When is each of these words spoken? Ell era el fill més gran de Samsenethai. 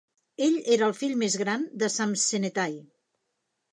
Ell 0.45 0.55
era 0.75 0.87
el 0.91 0.95
fill 1.01 1.13
més 1.23 1.37
gran 1.43 1.67
de 1.83 1.91
Samsenethai. 1.97 2.77